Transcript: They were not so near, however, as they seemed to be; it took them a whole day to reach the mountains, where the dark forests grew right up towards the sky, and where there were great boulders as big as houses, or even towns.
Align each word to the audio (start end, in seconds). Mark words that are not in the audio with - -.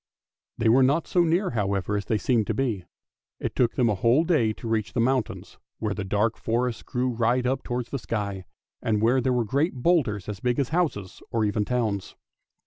They 0.57 0.67
were 0.67 0.81
not 0.81 1.05
so 1.05 1.23
near, 1.23 1.51
however, 1.51 1.95
as 1.95 2.05
they 2.05 2.17
seemed 2.17 2.47
to 2.47 2.55
be; 2.55 2.85
it 3.39 3.55
took 3.55 3.75
them 3.75 3.87
a 3.87 3.93
whole 3.93 4.23
day 4.23 4.51
to 4.51 4.67
reach 4.67 4.93
the 4.93 4.99
mountains, 4.99 5.59
where 5.77 5.93
the 5.93 6.03
dark 6.03 6.37
forests 6.37 6.81
grew 6.81 7.11
right 7.11 7.45
up 7.45 7.61
towards 7.61 7.91
the 7.91 7.99
sky, 7.99 8.45
and 8.81 8.99
where 8.99 9.21
there 9.21 9.31
were 9.31 9.45
great 9.45 9.75
boulders 9.75 10.27
as 10.27 10.39
big 10.39 10.57
as 10.57 10.69
houses, 10.69 11.21
or 11.29 11.45
even 11.45 11.65
towns. 11.65 12.15